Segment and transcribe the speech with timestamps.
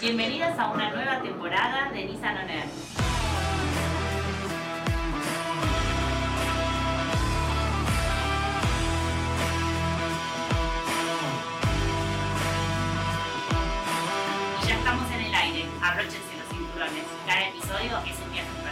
[0.00, 2.48] Bienvenidas a una nueva temporada de Nissan On.
[14.62, 17.04] Y ya estamos en el aire, abróchense los cinturones.
[17.26, 18.63] Cada episodio es un viaje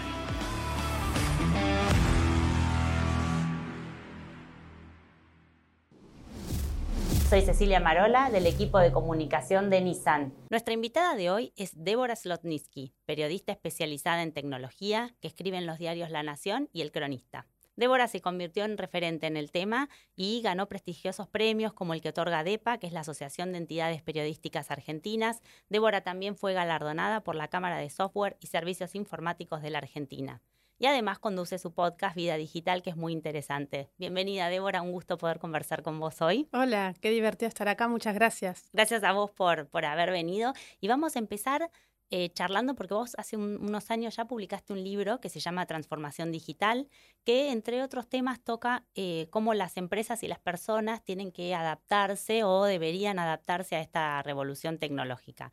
[7.33, 10.35] Soy Cecilia Marola del equipo de comunicación de Nissan.
[10.51, 15.79] Nuestra invitada de hoy es Débora Slotnitsky, periodista especializada en tecnología que escribe en los
[15.79, 17.47] diarios La Nación y El Cronista.
[17.75, 22.11] Débora se convirtió en referente en el tema y ganó prestigiosos premios como el que
[22.11, 25.41] otorga DEPA, que es la Asociación de Entidades Periodísticas Argentinas.
[25.71, 30.43] Débora también fue galardonada por la Cámara de Software y Servicios Informáticos de la Argentina.
[30.83, 33.89] Y además conduce su podcast Vida Digital, que es muy interesante.
[33.99, 36.49] Bienvenida, Débora, un gusto poder conversar con vos hoy.
[36.53, 38.69] Hola, qué divertido estar acá, muchas gracias.
[38.73, 40.55] Gracias a vos por, por haber venido.
[40.81, 41.71] Y vamos a empezar
[42.11, 45.67] eh, charlando porque vos hace un- unos años ya publicaste un libro que se llama
[45.67, 46.89] Transformación Digital,
[47.23, 52.43] que entre otros temas toca eh, cómo las empresas y las personas tienen que adaptarse
[52.43, 55.53] o deberían adaptarse a esta revolución tecnológica.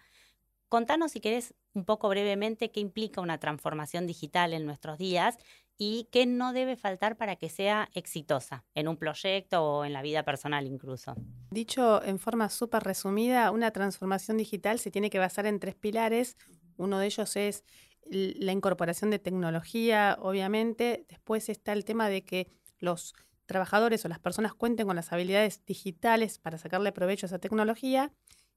[0.69, 5.37] Contanos, si querés, un poco brevemente qué implica una transformación digital en nuestros días
[5.77, 10.01] y qué no debe faltar para que sea exitosa en un proyecto o en la
[10.01, 11.15] vida personal incluso.
[11.51, 16.37] Dicho en forma súper resumida, una transformación digital se tiene que basar en tres pilares.
[16.75, 17.63] Uno de ellos es
[18.09, 21.05] la incorporación de tecnología, obviamente.
[21.07, 23.13] Después está el tema de que los
[23.45, 28.11] trabajadores o las personas cuenten con las habilidades digitales para sacarle provecho a esa tecnología.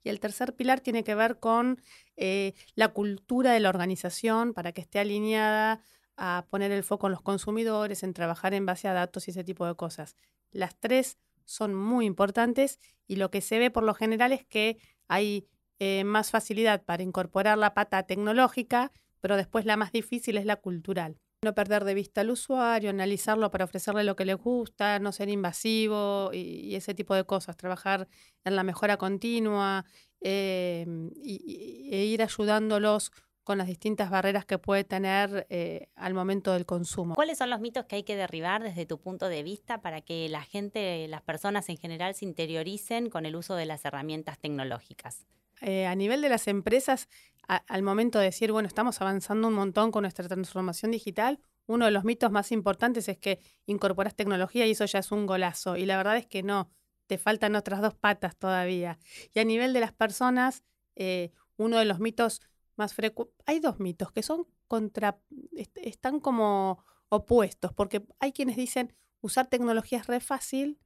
[0.05, 1.81] Y el tercer pilar tiene que ver con
[2.17, 5.81] eh, la cultura de la organización para que esté alineada
[6.17, 9.45] a poner el foco en los consumidores, en trabajar en base a datos y ese
[9.45, 10.17] tipo de cosas.
[10.51, 14.79] Las tres son muy importantes y lo que se ve por lo general es que
[15.09, 20.45] hay eh, más facilidad para incorporar la pata tecnológica, pero después la más difícil es
[20.45, 21.19] la cultural.
[21.45, 25.29] No perder de vista al usuario, analizarlo para ofrecerle lo que le gusta, no ser
[25.29, 28.07] invasivo y, y ese tipo de cosas, trabajar
[28.45, 29.85] en la mejora continua
[30.21, 30.87] eh,
[31.17, 33.11] y- e ir ayudándolos
[33.43, 37.17] con las distintas barreras que puede tener eh, al momento del consumo.
[37.17, 40.29] ¿Cuáles son los mitos que hay que derribar desde tu punto de vista para que
[40.29, 45.27] la gente, las personas en general, se interioricen con el uso de las herramientas tecnológicas?
[45.63, 47.09] Eh, a nivel de las empresas,
[47.49, 51.91] al momento de decir, bueno, estamos avanzando un montón con nuestra transformación digital, uno de
[51.91, 55.77] los mitos más importantes es que incorporas tecnología y eso ya es un golazo.
[55.77, 56.71] Y la verdad es que no,
[57.07, 58.99] te faltan otras dos patas todavía.
[59.35, 60.63] Y a nivel de las personas,
[60.97, 62.41] eh, uno de los mitos
[62.77, 65.19] más frecuentes, hay dos mitos que son contra,
[65.57, 70.79] est- están como opuestos, porque hay quienes dicen usar tecnología es re fácil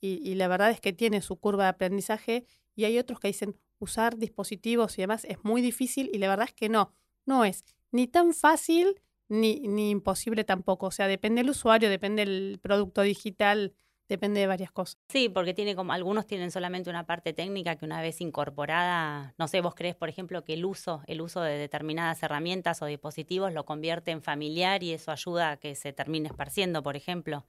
[0.00, 3.56] y la verdad es que tiene su curva de aprendizaje y hay otros que dicen
[3.84, 6.92] usar dispositivos y demás es muy difícil y la verdad es que no,
[7.26, 10.86] no es ni tan fácil ni, ni imposible tampoco.
[10.86, 13.74] O sea, depende del usuario, depende del producto digital,
[14.08, 14.98] depende de varias cosas.
[15.08, 19.48] Sí, porque tiene como algunos tienen solamente una parte técnica que una vez incorporada, no
[19.48, 23.52] sé, vos crees, por ejemplo, que el uso, el uso de determinadas herramientas o dispositivos
[23.52, 27.46] lo convierte en familiar y eso ayuda a que se termine esparciendo, por ejemplo.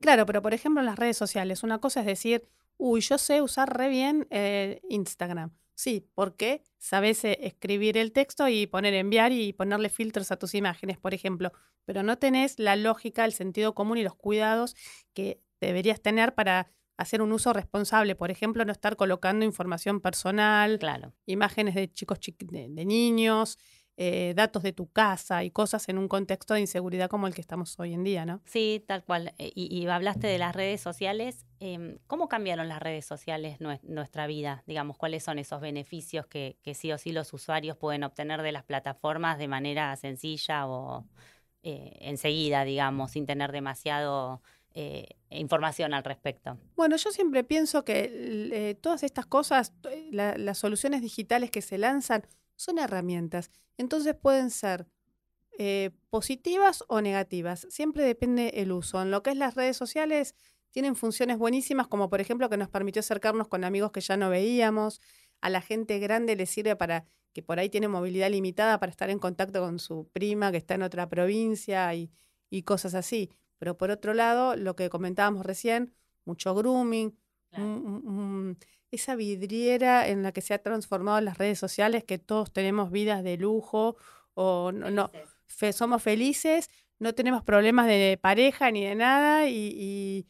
[0.00, 3.42] Claro, pero por ejemplo en las redes sociales, una cosa es decir, uy, yo sé
[3.42, 5.52] usar re bien eh, Instagram.
[5.80, 10.54] Sí, porque sabes eh, escribir el texto y poner enviar y ponerle filtros a tus
[10.54, 11.52] imágenes, por ejemplo,
[11.86, 14.76] pero no tenés la lógica, el sentido común y los cuidados
[15.14, 18.14] que deberías tener para hacer un uso responsable.
[18.14, 21.14] Por ejemplo, no estar colocando información personal, Claro.
[21.24, 23.56] imágenes de chicos, de niños,
[23.96, 27.40] eh, datos de tu casa y cosas en un contexto de inseguridad como el que
[27.42, 28.40] estamos hoy en día, ¿no?
[28.46, 29.34] Sí, tal cual.
[29.38, 31.44] Eh, Y, y hablaste de las redes sociales.
[31.60, 34.62] em, ¿Cómo cambiaron las redes sociales nue- nuestra vida?
[34.66, 38.52] Digamos, ¿cuáles son esos beneficios que, que sí o sí los usuarios pueden obtener de
[38.52, 41.06] las plataformas de manera sencilla o
[41.62, 44.40] eh, enseguida, digamos, sin tener demasiado
[44.72, 46.56] eh, información al respecto?
[46.76, 48.08] Bueno, yo siempre pienso que
[48.52, 49.74] eh, todas estas cosas,
[50.10, 52.22] la- las soluciones digitales que se lanzan
[52.60, 53.50] son herramientas.
[53.78, 54.86] Entonces pueden ser
[55.58, 57.66] eh, positivas o negativas.
[57.70, 59.00] Siempre depende el uso.
[59.00, 60.34] En lo que es las redes sociales,
[60.70, 64.28] tienen funciones buenísimas, como por ejemplo que nos permitió acercarnos con amigos que ya no
[64.28, 65.00] veíamos.
[65.40, 69.08] A la gente grande le sirve para que por ahí tiene movilidad limitada para estar
[69.08, 72.10] en contacto con su prima que está en otra provincia y,
[72.50, 73.30] y cosas así.
[73.58, 75.94] Pero por otro lado, lo que comentábamos recién,
[76.26, 77.16] mucho grooming,
[77.50, 77.64] Claro.
[77.64, 78.58] un- un- un-
[78.92, 83.22] esa vidriera en la que se ha transformado las redes sociales, que todos tenemos vidas
[83.22, 83.96] de lujo
[84.34, 85.10] o no, no,
[85.46, 90.26] fe- somos felices, no tenemos problemas de pareja ni de nada y, y,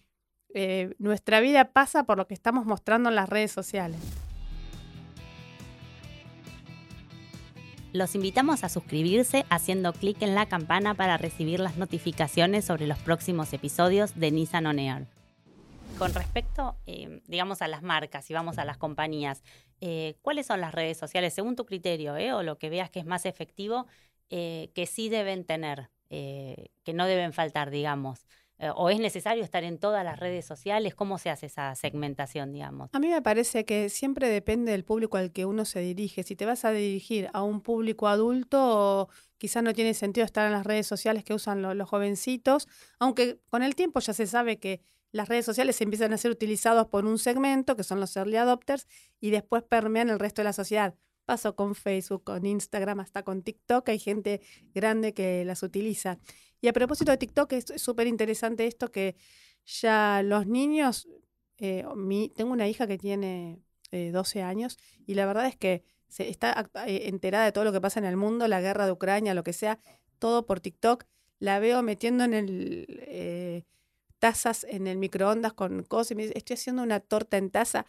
[0.55, 4.00] eh, nuestra vida pasa por lo que estamos mostrando en las redes sociales.
[7.93, 12.99] Los invitamos a suscribirse haciendo clic en la campana para recibir las notificaciones sobre los
[12.99, 15.06] próximos episodios de Nissan On Air.
[16.00, 19.43] Con respecto, eh, digamos, a las marcas y vamos a las compañías,
[19.82, 23.00] eh, ¿cuáles son las redes sociales, según tu criterio, eh, o lo que veas que
[23.00, 23.87] es más efectivo,
[24.31, 28.25] que sí deben tener, que no deben faltar, digamos?
[28.76, 30.94] ¿O es necesario estar en todas las redes sociales?
[30.94, 32.88] ¿Cómo se hace esa segmentación, digamos?
[32.94, 36.23] A mí me parece que siempre depende del público al que uno se dirige.
[36.23, 40.52] Si te vas a dirigir a un público adulto, quizás no tiene sentido estar en
[40.52, 42.69] las redes sociales que usan los, jovencitos,
[42.99, 44.81] aunque con el tiempo ya se sabe que
[45.12, 48.86] las redes sociales empiezan a ser utilizados por un segmento, que son los early adopters,
[49.20, 50.94] y después permean el resto de la sociedad.
[51.24, 54.40] Pasó con Facebook, con Instagram, hasta con TikTok, hay gente
[54.74, 56.18] grande que las utiliza.
[56.60, 59.16] Y a propósito de TikTok, es súper interesante esto que
[59.64, 61.08] ya los niños,
[61.58, 61.84] eh,
[62.34, 66.70] tengo una hija que tiene 12 eh, años y la verdad es que se está
[66.86, 69.44] eh, enterada de todo lo que pasa en el mundo, la guerra de Ucrania, lo
[69.44, 69.78] que sea,
[70.18, 71.04] todo por TikTok.
[71.38, 73.64] La veo metiendo en el
[74.20, 77.87] tazas en el microondas con cosas y me dice, estoy haciendo una torta en taza.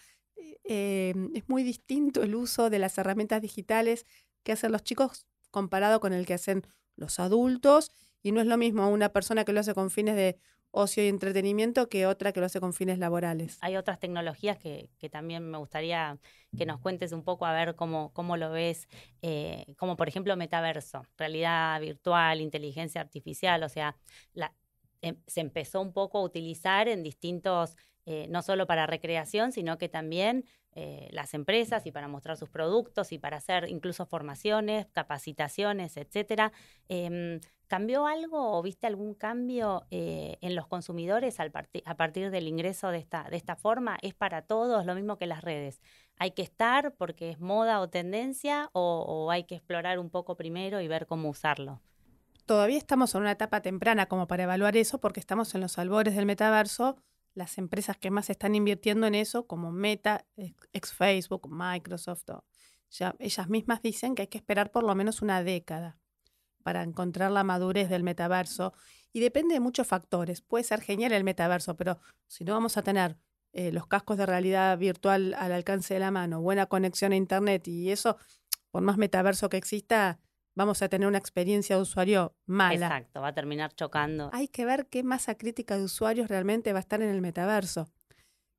[0.64, 4.06] es muy distinto el uso de las herramientas digitales
[4.44, 7.92] que hacen los chicos comparado con el que hacen los adultos
[8.24, 10.40] y no es lo mismo una persona que lo hace con fines de
[10.72, 13.58] ocio y entretenimiento que otra que lo hace con fines laborales.
[13.62, 16.18] Hay otras tecnologías que, también me gustaría
[16.58, 18.88] que nos cuentes un poco a ver cómo, cómo lo ves,
[19.22, 23.98] eh, como por ejemplo metaverso, realidad virtual, inteligencia artificial, o sea,
[24.34, 24.50] em,
[25.28, 27.76] se empezó un poco a utilizar en distintos,
[28.06, 32.50] eh, no solo para recreación, sino que también eh, las empresas y para mostrar sus
[32.50, 36.54] productos y para hacer incluso formaciones, capacitaciones, etcétera.
[36.88, 41.54] Em, ¿Cambió algo o viste algún cambio eh, en los consumidores al
[41.86, 43.98] a partir del ingreso de esta, de esta forma?
[44.02, 45.82] ¿Es para todos lo mismo que las redes?
[46.18, 50.82] ¿Hay que estar porque es moda o tendencia o, hay que explorar un poco primero
[50.82, 51.82] y ver cómo usarlo?
[52.52, 56.18] Todavía estamos en una etapa temprana como para evaluar eso porque estamos en los albores
[56.18, 56.98] del metaverso.
[57.34, 62.26] Las empresas que más están invirtiendo en eso, como Meta, ex Facebook, Microsoft,
[63.20, 65.98] ellas mismas dicen que hay que esperar por lo menos una década
[66.62, 68.74] para encontrar la madurez del metaverso.
[69.14, 70.42] Y depende de muchos factores.
[70.42, 73.16] Puede ser genial el metaverso, pero si no vamos a tener
[73.54, 77.70] eh, los cascos de realidad virtual al alcance de la mano, buena conexión a Internet
[77.70, 78.18] y eso,
[78.72, 80.20] por más metaverso que exista,
[80.62, 82.86] vamos a tener una experiencia de usuario mala.
[82.86, 84.30] Exacto, va a terminar chocando.
[84.32, 87.90] Hay que ver qué masa crítica de usuarios realmente va a estar en el metaverso.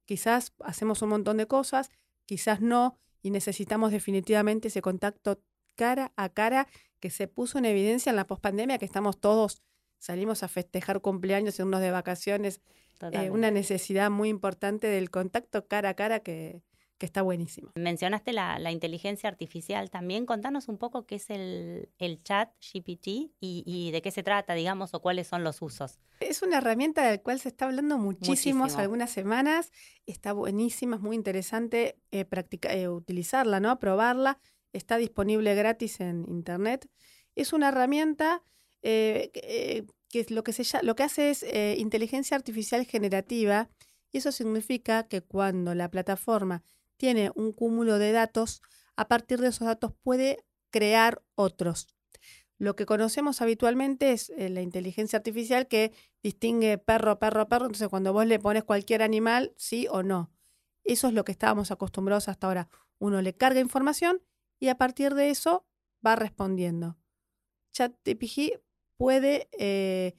[0.05, 1.91] Quizás hacemos un montón de cosas,
[2.27, 5.41] quizás no, y necesitamos definitivamente ese contacto
[5.77, 6.67] cara a cara
[6.99, 9.63] que se puso en evidencia en la pospandemia, que estamos todos,
[9.99, 12.61] salimos a festejar cumpleaños y unos de vacaciones,
[13.13, 16.63] eh, una necesidad muy importante del contacto cara a cara que,
[17.07, 17.73] está buenísimo.
[17.75, 20.27] Mencionaste la, inteligencia artificial también.
[20.27, 21.89] Contanos un poco qué es el,
[22.23, 25.99] chat GPT y, de qué se trata, digamos, o cuáles son los usos.
[26.21, 29.73] Es una herramienta de la cual se está hablando muchísimo, algunas semanas.
[30.07, 32.27] Está buenísima, es muy interesante eh,
[32.63, 33.79] eh, utilizarla, ¿no?
[33.79, 34.39] Probarla
[34.73, 36.89] está disponible gratis en Internet.
[37.35, 38.43] Es una herramienta
[38.83, 43.71] eh, eh, que lo que, se, lo que hace es eh, inteligencia artificial generativa
[44.11, 46.65] y eso significa que cuando la plataforma
[47.03, 48.63] tiene un cúmulo de datos,
[48.95, 51.89] a partir de esos datos puede crear otros.
[52.59, 55.91] Lo que conocemos habitualmente es la inteligencia artificial que
[56.23, 57.65] distingue perro, perro, perro.
[57.67, 60.31] Entonces, cuando vos le pones cualquier animal, sí o no.
[60.85, 62.69] Eso es lo que estábamos acostumbrados hasta ahora.
[63.01, 64.23] Uno le carga información
[64.61, 65.67] y a partir de eso
[66.07, 66.97] va respondiendo.
[67.73, 68.63] ChatGPT
[68.97, 70.15] puede eh,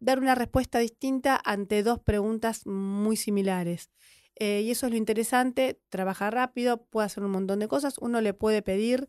[0.00, 3.90] dar una respuesta distinta ante dos preguntas muy similares.
[4.36, 7.98] Eh, y eso es lo interesante, trabaja rápido, puede hacer un montón de cosas.
[7.98, 9.08] Uno le puede pedir,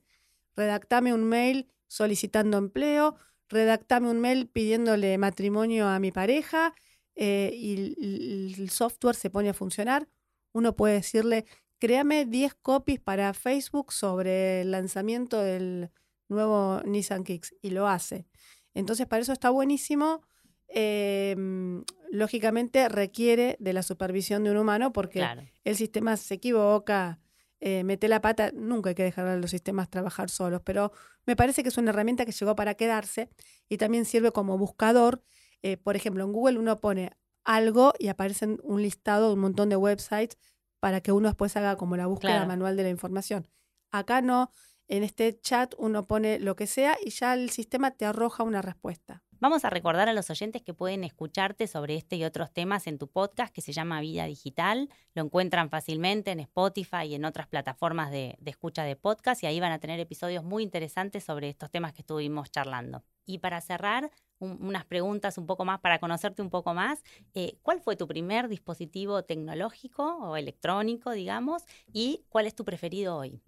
[0.56, 3.16] redactame un mail solicitando empleo,
[3.50, 6.74] redactame un mail pidiéndole matrimonio a mi pareja
[7.16, 10.08] eh, y el software se pone a funcionar.
[10.52, 11.46] Uno puede decirle,
[11.80, 15.92] créame 10 copies para Facebook sobre el lanzamiento del
[16.30, 18.26] nuevo Nissan Kicks y lo hace.
[18.74, 20.22] Entonces, para eso está buenísimo.
[20.68, 25.26] Em, lógicamente requiere de la supervisión de un humano porque
[25.64, 27.20] el sistema se equivoca,
[27.60, 30.92] eh, mete la pata, nunca hay que dejar a los sistemas trabajar solos, pero
[31.26, 33.30] me parece que es una herramienta que llegó para quedarse
[33.68, 35.24] y también sirve como buscador.
[35.64, 37.10] Eh, por ejemplo, en Google uno pone
[37.46, 40.38] algo y aparece un listado de un montón de websites
[40.80, 43.48] para que uno después haga como la búsqueda manual de la información.
[43.90, 44.52] Acá no,
[44.88, 48.62] en este chat uno pone lo que sea y ya el sistema te arroja una
[48.62, 49.24] respuesta.
[49.44, 52.98] Vamos a recordar a los oyentes que pueden escucharte sobre este y otros temas en
[52.98, 54.90] tu podcast que se llama Vida Digital.
[55.16, 59.60] Lo encuentran fácilmente en Spotify y en otras plataformas de, escucha de podcast y ahí
[59.60, 63.04] van a tener episodios muy interesantes sobre estos temas que estuvimos charlando.
[63.26, 67.04] Y para cerrar, unas preguntas un poco más para conocerte un poco más.
[67.34, 71.64] Eh, ¿Cuál fue tu primer dispositivo tecnológico o electrónico, digamos?
[71.92, 73.42] ¿Y cuál es tu preferido hoy?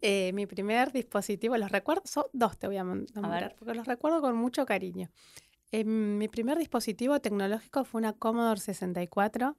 [0.00, 4.20] Eh, mi primer dispositivo, los recuerdo, son dos te voy a nombrar, porque los recuerdo
[4.20, 5.10] con mucho cariño.
[5.72, 9.56] Eh, mi primer dispositivo tecnológico fue una Commodore 64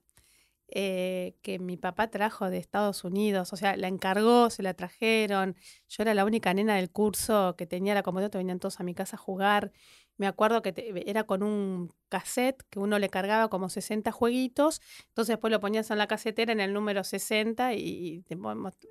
[0.74, 5.54] eh, que mi papá trajo de Estados Unidos, o sea, la encargó, se la trajeron.
[5.86, 8.94] Yo era la única nena del curso que tenía la Commodore, venían todos a mi
[8.94, 9.70] casa a jugar.
[10.16, 10.74] Me acuerdo que
[11.06, 15.90] era con un cassette que uno le cargaba como 60 jueguitos, entonces después lo ponías
[15.90, 18.24] en la casetera en el número 60 y,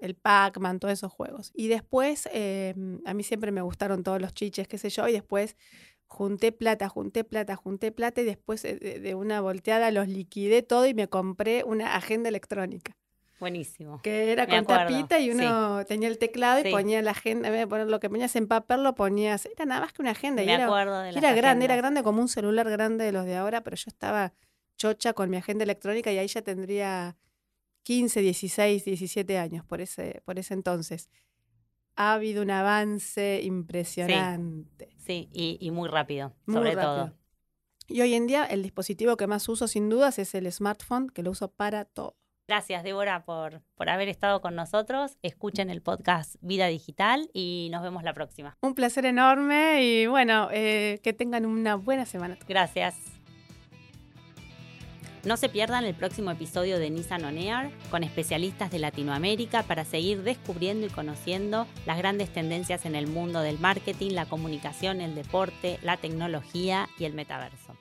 [0.01, 1.51] el Pac-Man, todos esos juegos.
[1.53, 2.73] Y después, eh,
[3.05, 5.55] a mí siempre me gustaron todos los chiches, qué sé yo, y después
[6.11, 10.85] junté plata, junté plata, junté plata y después eh, de, una volteada los liquidé todo
[10.85, 12.97] y me compré una agenda electrónica.
[13.41, 13.99] Buenísimo.
[14.03, 17.61] Que era con tapita y uno tenía el teclado y ponía la agenda, en vez
[17.61, 19.47] de poner lo que ponías en papel, lo ponías.
[19.47, 20.43] Era nada más que una agenda.
[20.43, 23.25] Me y era, acuerdo de Era grande, era grande como un celular grande de los
[23.25, 24.31] de ahora, pero yo estaba
[24.77, 27.17] chocha con mi agenda electrónica y ahí ya tendría
[27.81, 31.09] 15, 16, 17 años por ese, por ese entonces.
[31.95, 34.89] Ha habido un avance impresionante.
[34.97, 37.15] Sí, y, muy rápido, sobre todo.
[37.87, 41.23] Y hoy en día el dispositivo que más uso sin dudas es el smartphone, que
[41.23, 42.20] lo uso para todo.
[42.51, 45.17] Gracias, Débora, por, por haber estado con nosotros.
[45.21, 48.57] Escuchen el podcast Vida Digital y nos vemos la próxima.
[48.59, 52.37] Un placer enorme y bueno, eh, que tengan una buena semana.
[52.49, 52.97] Gracias.
[55.23, 59.85] No se pierdan el próximo episodio de Nissan On Air con especialistas de Latinoamérica para
[59.85, 65.15] seguir descubriendo y conociendo las grandes tendencias en el mundo del marketing, la comunicación, el
[65.15, 67.77] deporte, la tecnología y el metaverso.